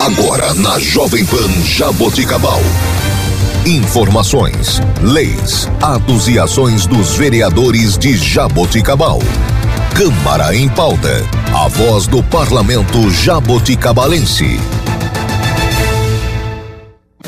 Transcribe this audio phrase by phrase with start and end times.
[0.00, 2.58] Agora na Jovem Pan Jaboticabal.
[3.66, 9.18] Informações, leis, atos e ações dos vereadores de Jaboticabal.
[9.94, 11.22] Câmara em pauta.
[11.52, 14.58] A voz do parlamento jaboticabalense.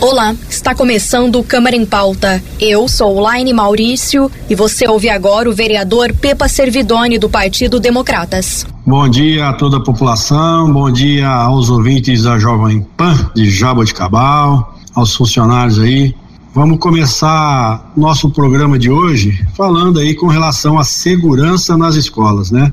[0.00, 2.42] Olá, está começando o Câmara em Pauta.
[2.58, 8.64] Eu sou Laine Maurício e você ouve agora o vereador Pepa Servidoni do Partido Democratas.
[8.84, 14.74] Bom dia a toda a população, bom dia aos ouvintes da Jovem Pan de Jaboticabal,
[14.92, 16.12] aos funcionários aí.
[16.52, 22.72] Vamos começar nosso programa de hoje falando aí com relação à segurança nas escolas, né?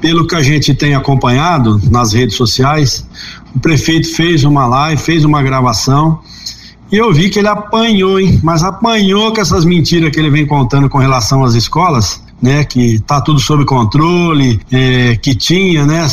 [0.00, 3.06] Pelo que a gente tem acompanhado nas redes sociais,
[3.54, 6.18] o prefeito fez uma live, fez uma gravação
[6.90, 8.40] e eu vi que ele apanhou, hein?
[8.42, 12.64] Mas apanhou com essas mentiras que ele vem contando com relação às escolas, né?
[12.64, 16.06] Que tá tudo sob controle, é, que tinha, né?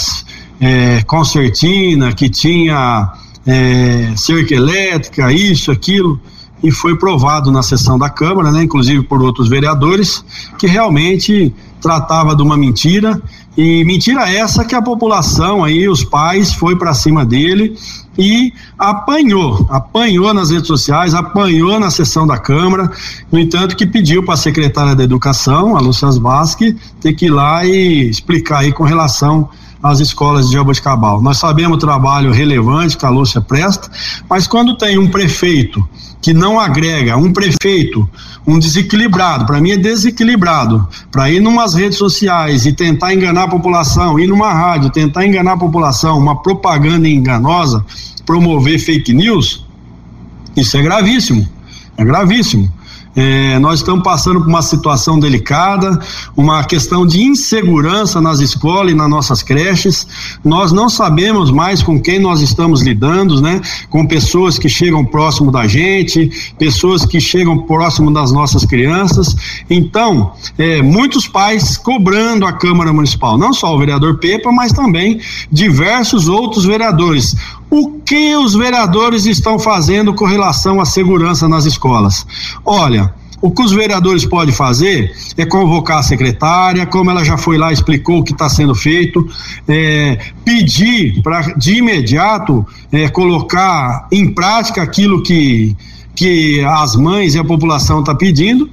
[0.61, 3.11] É, concertina, que tinha
[3.47, 6.21] é, cerca elétrica, isso, aquilo
[6.63, 10.23] e foi provado na sessão da Câmara, né, inclusive por outros vereadores,
[10.57, 13.21] que realmente tratava de uma mentira.
[13.57, 17.75] E mentira essa que a população aí, os pais, foi para cima dele
[18.17, 22.91] e apanhou, apanhou nas redes sociais, apanhou na sessão da Câmara,
[23.31, 27.31] no entanto que pediu para a secretária da Educação, a Lúcia Vasque, ter que ir
[27.31, 29.49] lá e explicar aí com relação
[29.81, 31.21] às escolas de Jaboticabal.
[31.21, 33.89] Nós sabemos o trabalho relevante que a Lúcia presta,
[34.29, 35.87] mas quando tem um prefeito
[36.21, 38.07] que não agrega, um prefeito,
[38.45, 43.47] um desequilibrado, para mim é desequilibrado, para ir numas redes sociais e tentar enganar a
[43.47, 47.85] população, ir numa rádio, tentar enganar a população, uma propaganda enganosa,
[48.25, 49.65] promover fake news,
[50.55, 51.47] isso é gravíssimo,
[51.97, 52.78] é gravíssimo.
[53.21, 55.99] É, nós estamos passando por uma situação delicada,
[56.37, 60.07] uma questão de insegurança nas escolas e nas nossas creches.
[60.41, 63.59] Nós não sabemos mais com quem nós estamos lidando, né?
[63.89, 69.35] Com pessoas que chegam próximo da gente, pessoas que chegam próximo das nossas crianças.
[69.69, 75.19] Então, é, muitos pais cobrando a Câmara Municipal, não só o vereador Pepa, mas também
[75.51, 77.35] diversos outros vereadores.
[77.69, 82.25] O que os vereadores estão fazendo com relação à segurança nas escolas?
[82.65, 87.57] Olha, o que os vereadores podem fazer é convocar a secretária, como ela já foi
[87.57, 89.25] lá explicou o que está sendo feito,
[89.67, 95.75] é, pedir para de imediato é, colocar em prática aquilo que,
[96.15, 98.69] que as mães e a população estão tá pedindo.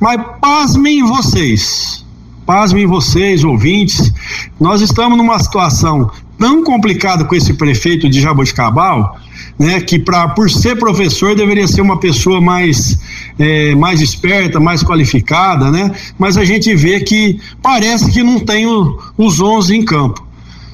[0.00, 2.04] Mas pasmem vocês,
[2.46, 4.12] pasmem vocês, ouvintes,
[4.58, 9.18] nós estamos numa situação tão complicada com esse prefeito de Jaboticabal,
[9.58, 12.96] né, que pra, por ser professor deveria ser uma pessoa mais,
[13.38, 15.90] é, mais esperta, mais qualificada, né?
[16.16, 20.24] Mas a gente vê que parece que não tem o, os 11 em campo.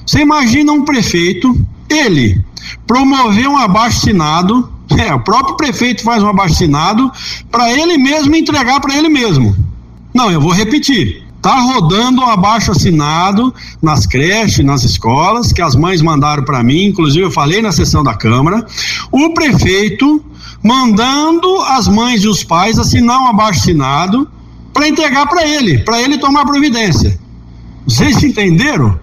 [0.05, 1.59] Você imagina um prefeito,
[1.89, 2.39] ele
[2.85, 7.11] promover um abaixo-assinado, é, o próprio prefeito faz um abaixo-assinado
[7.49, 9.55] para ele mesmo entregar para ele mesmo.
[10.13, 11.24] Não, eu vou repetir.
[11.45, 16.85] Está rodando um abaixo assinado nas creches, nas escolas, que as mães mandaram para mim,
[16.85, 18.65] inclusive eu falei na sessão da Câmara.
[19.11, 20.25] O prefeito
[20.63, 24.27] mandando as mães e os pais assinar um abaixo assinado
[24.73, 27.15] para entregar para ele, para ele tomar providência.
[27.87, 28.99] Vocês entenderam?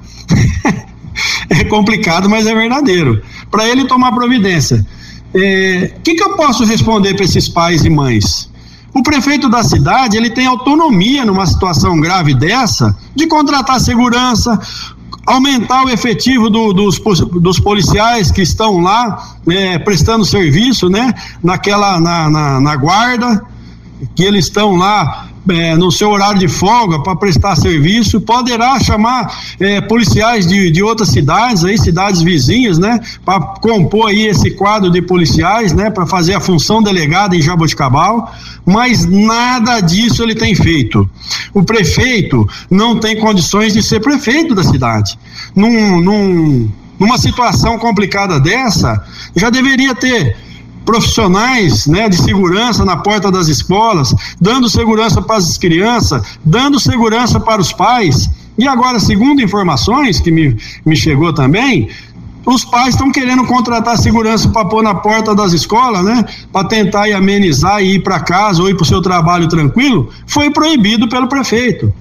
[1.48, 3.22] é complicado, mas é verdadeiro.
[3.52, 4.84] Para ele tomar providência.
[5.32, 8.50] O é, que, que eu posso responder para esses pais e mães?
[8.94, 14.58] O prefeito da cidade ele tem autonomia numa situação grave dessa de contratar segurança,
[15.26, 16.98] aumentar o efetivo do, dos,
[17.40, 21.14] dos policiais que estão lá é, prestando serviço, né?
[21.42, 23.44] Naquela na, na, na guarda
[24.14, 29.54] que eles estão lá é, no seu horário de folga para prestar serviço, poderá chamar
[29.58, 34.90] é, policiais de, de outras cidades, aí, cidades vizinhas, né, para compor aí esse quadro
[34.90, 38.32] de policiais, né, para fazer a função delegada em Jaboticabal,
[38.64, 41.08] mas nada disso ele tem feito.
[41.52, 45.18] O prefeito não tem condições de ser prefeito da cidade.
[45.54, 49.04] Num, num, numa situação complicada dessa,
[49.34, 50.36] já deveria ter
[50.84, 57.38] profissionais né, de segurança na porta das escolas, dando segurança para as crianças, dando segurança
[57.40, 58.30] para os pais.
[58.58, 61.88] E agora, segundo informações que me, me chegou também,
[62.44, 66.24] os pais estão querendo contratar segurança para pôr na porta das escolas, né?
[66.52, 70.10] Para tentar ir amenizar e ir para casa ou ir para o seu trabalho tranquilo,
[70.26, 71.92] foi proibido pelo prefeito.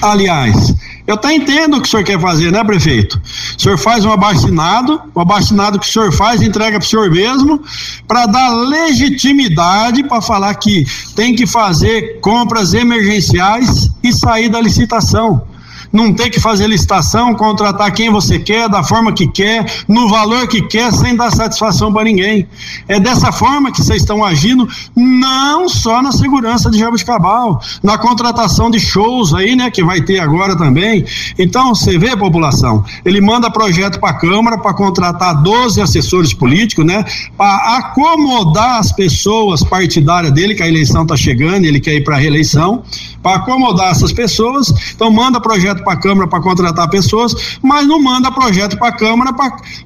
[0.00, 0.74] Aliás,
[1.06, 3.20] eu até entendo o que o senhor quer fazer, né, prefeito?
[3.58, 7.10] O senhor faz um abaixinado, o abaixinado que o senhor faz, entrega para o senhor
[7.10, 7.62] mesmo,
[8.08, 15.42] para dar legitimidade para falar que tem que fazer compras emergenciais e sair da licitação.
[15.94, 20.48] Não ter que fazer licitação, contratar quem você quer, da forma que quer, no valor
[20.48, 22.48] que quer, sem dar satisfação para ninguém.
[22.88, 28.72] É dessa forma que vocês estão agindo, não só na segurança de Jabuticabal, na contratação
[28.72, 31.04] de shows aí, né, que vai ter agora também.
[31.38, 36.84] Então, você vê, população, ele manda projeto para a Câmara para contratar 12 assessores políticos,
[36.84, 37.04] né,
[37.36, 42.16] para acomodar as pessoas partidárias dele, que a eleição está chegando, ele quer ir para
[42.16, 42.82] a reeleição,
[43.24, 44.70] para acomodar essas pessoas.
[44.94, 48.92] Então, manda projeto para a Câmara para contratar pessoas, mas não manda projeto para a
[48.92, 49.32] Câmara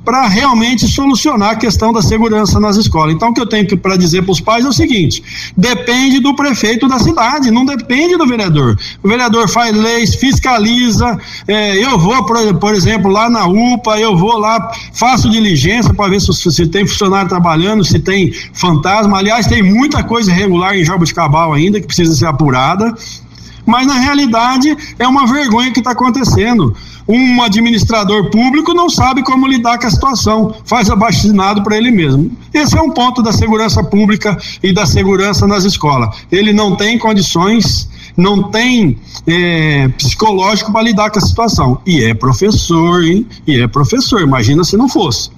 [0.04, 3.14] para realmente solucionar a questão da segurança nas escolas.
[3.14, 5.22] Então, o que eu tenho para dizer para os pais é o seguinte:
[5.56, 8.76] depende do prefeito da cidade, não depende do vereador.
[9.04, 11.16] O vereador faz leis, fiscaliza.
[11.46, 16.20] É, eu vou, por, exemplo, lá na UPA, eu vou lá, faço diligência para ver
[16.20, 19.18] se, se tem funcionário trabalhando, se tem fantasma.
[19.18, 22.92] Aliás, tem muita coisa irregular em Cabal ainda que precisa ser apurada
[23.68, 26.74] mas na realidade é uma vergonha que está acontecendo.
[27.06, 32.30] Um administrador público não sabe como lidar com a situação, faz abaixinado para ele mesmo.
[32.52, 36.16] Esse é um ponto da segurança pública e da segurança nas escolas.
[36.32, 41.78] Ele não tem condições, não tem é, psicológico para lidar com a situação.
[41.84, 43.26] E é professor, hein?
[43.46, 45.30] E é professor, imagina se não fosse.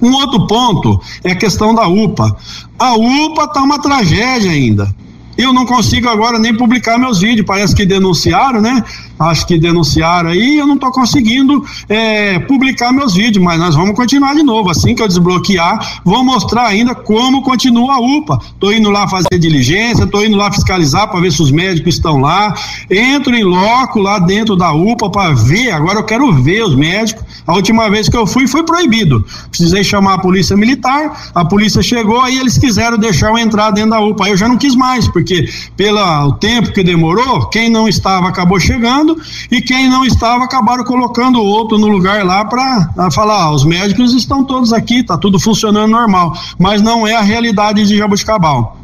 [0.00, 2.34] Um outro ponto é a questão da UPA.
[2.78, 4.94] A UPA está uma tragédia ainda.
[5.40, 8.84] Eu não consigo agora nem publicar meus vídeos, parece que denunciaram, né?
[9.18, 13.94] Acho que denunciaram aí, eu não estou conseguindo é, publicar meus vídeos, mas nós vamos
[13.94, 14.70] continuar de novo.
[14.70, 18.38] Assim que eu desbloquear, vou mostrar ainda como continua a UPA.
[18.52, 22.18] Estou indo lá fazer diligência, estou indo lá fiscalizar para ver se os médicos estão
[22.18, 22.54] lá.
[22.90, 25.70] Entro em loco lá dentro da UPA para ver.
[25.70, 27.24] Agora eu quero ver os médicos.
[27.46, 29.24] A última vez que eu fui, foi proibido.
[29.50, 33.90] Precisei chamar a polícia militar, a polícia chegou, aí eles quiseram deixar eu entrar dentro
[33.90, 34.28] da UPA.
[34.28, 38.58] Eu já não quis mais, porque porque pelo tempo que demorou, quem não estava acabou
[38.58, 39.16] chegando
[39.50, 44.12] e quem não estava acabaram colocando outro no lugar lá para falar, ah, os médicos
[44.12, 48.76] estão todos aqui, tá tudo funcionando normal, mas não é a realidade de Jabuticabal.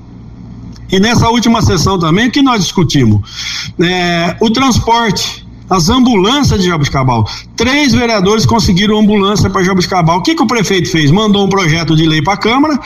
[0.90, 3.72] E nessa última sessão também, o que nós discutimos?
[3.81, 7.28] É, o transporte as ambulâncias de Jabuticabal.
[7.56, 10.19] Três vereadores conseguiram ambulância para Jabuticabal.
[10.19, 11.10] O que, que o prefeito fez?
[11.10, 12.78] Mandou um projeto de lei para a Câmara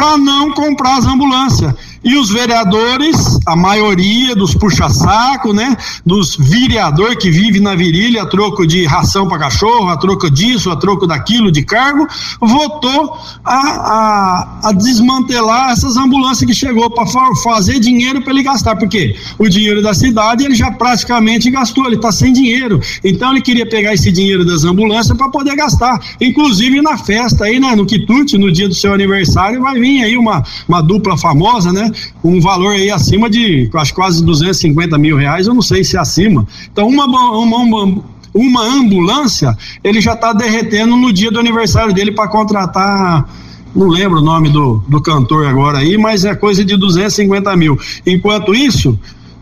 [0.00, 1.74] para não comprar as ambulâncias.
[2.02, 5.76] E os vereadores, a maioria dos puxa-saco, né?
[6.06, 10.70] Dos vereador que vive na virilha a troco de ração para cachorro, a troco disso,
[10.70, 12.08] a troco daquilo de cargo,
[12.40, 17.04] votou a, a, a desmantelar essas ambulâncias que chegou para
[17.44, 18.76] fazer dinheiro para ele gastar.
[18.76, 22.80] Porque o dinheiro da cidade ele já praticamente gastou, ele está sem dinheiro.
[23.04, 26.00] Então ele queria pegar esse dinheiro das ambulâncias para poder gastar.
[26.18, 27.76] Inclusive na festa aí, né?
[27.76, 31.90] No quitute, no dia do seu aniversário, vai vir aí uma, uma dupla famosa, né?
[32.22, 36.00] Um valor aí acima de acho, quase 250 mil reais, eu não sei se é
[36.00, 36.46] acima.
[36.72, 38.02] Então, uma, uma, uma,
[38.34, 43.28] uma ambulância, ele já está derretendo no dia do aniversário dele para contratar
[43.74, 47.78] não lembro o nome do, do cantor agora aí, mas é coisa de 250 mil.
[48.04, 48.98] Enquanto isso,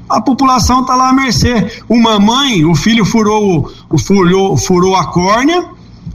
[0.09, 1.83] a população está lá à mercê.
[1.89, 5.67] Uma mãe, o filho furou, o furou, furou a córnea,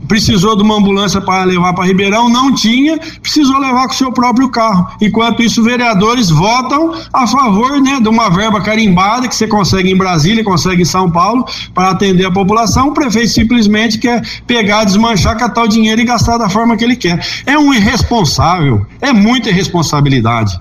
[0.08, 4.48] precisou de uma ambulância para levar para Ribeirão, não tinha, precisou levar com seu próprio
[4.48, 4.88] carro.
[5.00, 9.96] Enquanto isso, vereadores votam a favor né, de uma verba carimbada que você consegue em
[9.96, 12.88] Brasília, consegue em São Paulo, para atender a população.
[12.88, 16.96] O prefeito simplesmente quer pegar, desmanchar, catar o dinheiro e gastar da forma que ele
[16.96, 17.24] quer.
[17.46, 20.58] É um irresponsável, é muita irresponsabilidade.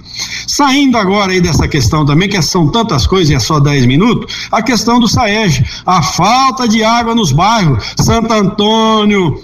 [0.47, 4.47] Saindo agora aí dessa questão também, que são tantas coisas e é só 10 minutos,
[4.51, 9.42] a questão do SAEG, a falta de água nos bairros, Santo Antônio,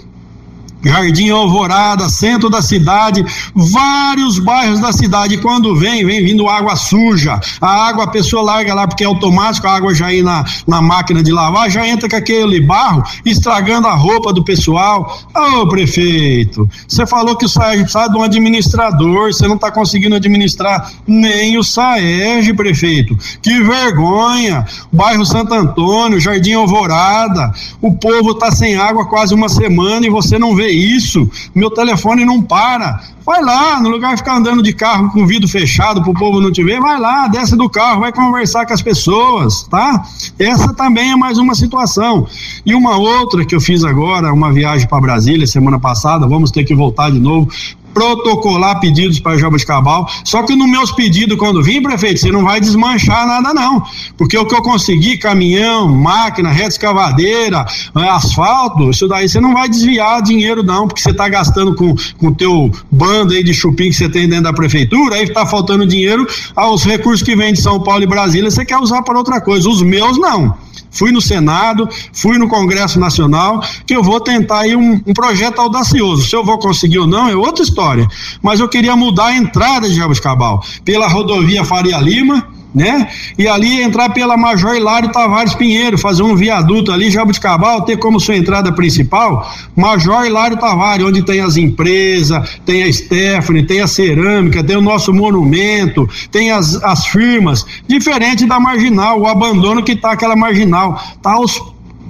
[0.82, 5.38] Jardim Alvorada, centro da cidade, vários bairros da cidade.
[5.38, 7.40] Quando vem, vem vindo água suja.
[7.60, 10.80] A água a pessoa larga lá porque é automático, a água já aí na, na
[10.80, 15.18] máquina de lavar, já entra com aquele barro, estragando a roupa do pessoal.
[15.34, 20.16] Ô prefeito, você falou que o SAEG precisa de um administrador, você não está conseguindo
[20.16, 23.16] administrar nem o SAEG, prefeito.
[23.42, 24.66] Que vergonha!
[24.92, 30.38] Bairro Santo Antônio, Jardim Alvorada, o povo está sem água quase uma semana e você
[30.38, 33.00] não vê isso, meu telefone não para.
[33.24, 36.14] Vai lá, no lugar de ficar andando de carro com o vidro fechado para o
[36.14, 40.04] povo não te ver, vai lá, desce do carro, vai conversar com as pessoas, tá?
[40.38, 42.26] Essa também é mais uma situação.
[42.64, 46.64] E uma outra que eu fiz agora, uma viagem para Brasília semana passada, vamos ter
[46.64, 47.48] que voltar de novo
[47.92, 50.08] protocolar pedidos para Jabuticabal.
[50.24, 53.82] Só que nos meus pedidos, quando vim, prefeito, você não vai desmanchar nada, não.
[54.16, 57.66] Porque o que eu consegui, caminhão, máquina, reta escavadeira,
[57.96, 61.94] eh, asfalto, isso daí você não vai desviar dinheiro, não, porque você está gastando com
[62.22, 65.86] o teu bando aí de chupim que você tem dentro da prefeitura, aí está faltando
[65.86, 69.40] dinheiro, aos recursos que vem de São Paulo e Brasília, você quer usar para outra
[69.40, 69.68] coisa.
[69.68, 70.54] Os meus, não.
[70.90, 75.60] Fui no Senado, fui no Congresso Nacional, que eu vou tentar aí um, um projeto
[75.60, 76.28] audacioso.
[76.28, 78.06] Se eu vou conseguir ou não é outra história.
[78.42, 83.08] Mas eu queria mudar a entrada de Jabuticabal pela rodovia Faria Lima né?
[83.38, 88.20] E ali entrar pela Major Hilário Tavares Pinheiro, fazer um viaduto ali, Jabuticabal, ter como
[88.20, 93.86] sua entrada principal Major Hilário Tavares, onde tem as empresas, tem a Stephanie, tem a
[93.86, 99.96] cerâmica, tem o nosso monumento, tem as, as firmas, diferente da marginal, o abandono que
[99.96, 101.60] tá aquela marginal, tá aos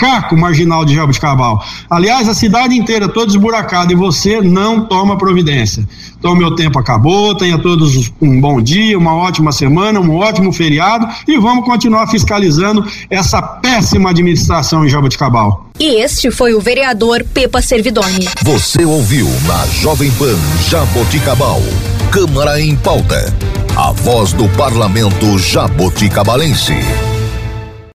[0.01, 1.63] caco marginal de Jabuticabal.
[1.91, 5.87] Aliás, a cidade inteira toda esburacada e você não toma providência.
[6.19, 7.35] Então, meu tempo acabou.
[7.35, 12.85] Tenha todos um bom dia, uma ótima semana, um ótimo feriado e vamos continuar fiscalizando
[13.11, 15.67] essa péssima administração em Jabuticabal.
[15.79, 18.29] E este foi o vereador Pepa Servidoni.
[18.43, 20.37] Você ouviu na Jovem Pan
[20.69, 21.61] Jaboticabal.
[22.11, 23.35] Câmara em pauta.
[23.77, 26.75] A voz do parlamento jaboticabalense.